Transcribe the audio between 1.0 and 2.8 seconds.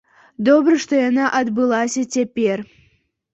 яна адбылася цяпер.